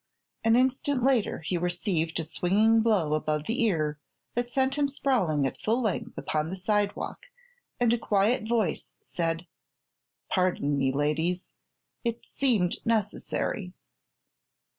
An 0.43 0.55
instant 0.55 1.03
later 1.03 1.41
he 1.41 1.59
received 1.59 2.19
a 2.19 2.23
swinging 2.23 2.81
blow 2.81 3.13
above 3.13 3.45
the 3.45 3.61
ear 3.63 3.99
that 4.33 4.49
sent 4.49 4.73
him 4.73 4.87
sprawling 4.89 5.45
at 5.45 5.59
full 5.61 5.79
length 5.79 6.17
upon 6.17 6.49
the 6.49 6.55
sidewalk, 6.55 7.27
and 7.79 7.93
a 7.93 7.99
quiet 7.99 8.49
voice 8.49 8.95
said: 9.03 9.45
"Pardon 10.27 10.75
me, 10.75 10.91
ladies; 10.91 11.49
it 12.03 12.25
seemed 12.25 12.83
necessary." 12.83 13.73